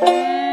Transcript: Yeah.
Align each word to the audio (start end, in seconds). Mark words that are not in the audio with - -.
Yeah. 0.00 0.43